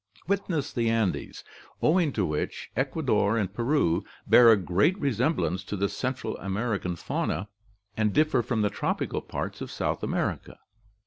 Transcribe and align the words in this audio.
Witness 0.27 0.73
the 0.73 0.89
Andes, 0.89 1.43
owing 1.79 2.11
to 2.13 2.25
which 2.25 2.71
Ecuador 2.75 3.37
and 3.37 3.53
Peru 3.53 4.03
bear 4.25 4.51
a 4.51 4.57
great 4.57 4.97
resemblance 4.97 5.63
to 5.65 5.77
the 5.77 5.87
Central 5.89 6.35
American 6.39 6.95
fauna, 6.95 7.49
and 7.95 8.11
differ 8.11 8.41
from 8.41 8.63
the 8.63 8.71
tropical 8.71 9.21
parts 9.21 9.61
of 9.61 9.69
South 9.69 10.01
America." 10.01 10.57